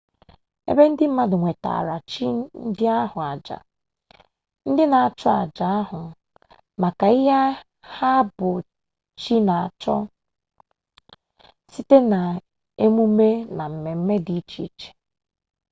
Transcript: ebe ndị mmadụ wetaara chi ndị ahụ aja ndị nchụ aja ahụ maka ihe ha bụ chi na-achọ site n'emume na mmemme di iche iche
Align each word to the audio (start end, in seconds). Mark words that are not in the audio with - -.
ebe 0.69 0.83
ndị 0.91 1.05
mmadụ 1.09 1.35
wetaara 1.43 1.95
chi 2.09 2.25
ndị 2.67 2.85
ahụ 2.99 3.17
aja 3.31 3.57
ndị 4.69 4.83
nchụ 4.93 5.27
aja 5.39 5.65
ahụ 5.79 5.99
maka 6.81 7.05
ihe 7.17 7.39
ha 7.95 8.11
bụ 8.35 8.49
chi 9.21 9.35
na-achọ 9.47 9.95
site 11.73 11.97
n'emume 12.09 13.29
na 13.57 13.63
mmemme 13.73 14.15
di 14.25 14.33
iche 14.39 14.59
iche 14.69 14.89